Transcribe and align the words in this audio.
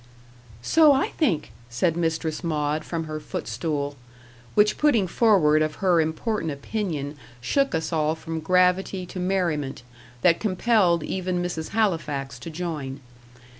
"So 0.63 0.93
I 0.93 1.09
think," 1.09 1.51
said 1.69 1.95
Mistress 1.95 2.43
Maud, 2.43 2.83
from 2.83 3.03
her 3.03 3.19
footstool; 3.19 3.97
which 4.55 4.79
putting 4.79 5.05
forward 5.05 5.61
of 5.61 5.75
her 5.75 6.01
important 6.01 6.51
opinion 6.51 7.15
shook 7.39 7.75
us 7.75 7.93
all 7.93 8.15
from 8.15 8.39
gravity 8.39 9.05
to 9.05 9.19
merriment, 9.19 9.83
that 10.23 10.39
compelled 10.39 11.03
even 11.03 11.39
Mrs. 11.43 11.69
Halifax 11.69 12.39
to 12.39 12.49
join. 12.49 12.99